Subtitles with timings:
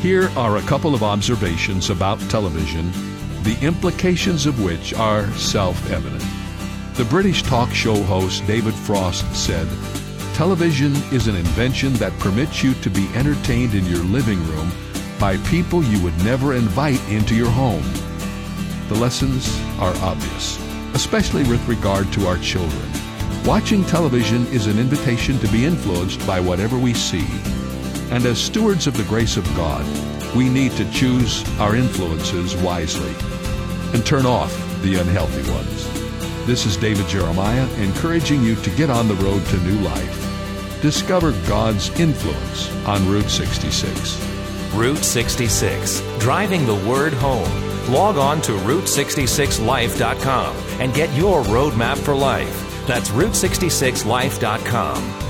[0.00, 2.90] Here are a couple of observations about television,
[3.42, 6.24] the implications of which are self evident.
[6.94, 9.68] The British talk show host David Frost said,
[10.34, 14.72] Television is an invention that permits you to be entertained in your living room
[15.18, 17.84] by people you would never invite into your home.
[18.88, 20.58] The lessons are obvious,
[20.94, 22.90] especially with regard to our children.
[23.44, 27.26] Watching television is an invitation to be influenced by whatever we see.
[28.10, 29.86] And as stewards of the grace of God,
[30.34, 33.14] we need to choose our influences wisely
[33.94, 35.86] and turn off the unhealthy ones.
[36.46, 40.82] This is David Jeremiah encouraging you to get on the road to new life.
[40.82, 44.18] Discover God's influence on Route 66.
[44.74, 47.70] Route 66, driving the word home.
[47.92, 52.86] Log on to Route66Life.com and get your roadmap for life.
[52.86, 55.29] That's Route66Life.com.